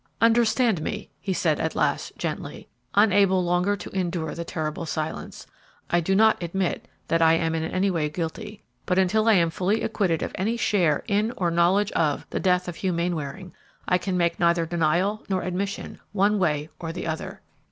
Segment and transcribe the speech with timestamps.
[0.19, 5.45] "Understand me," he said at last, gently, unable longer to endure the terrible silence,
[5.91, 9.51] "I do not admit that I am in any way guilty, but until I am
[9.51, 13.53] fully acquitted of any share in or knowledge of the death of Hugh Mainwaring,
[13.87, 17.41] I can make neither denial nor admission, one way or the other."